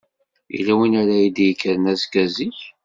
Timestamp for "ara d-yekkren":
1.01-1.83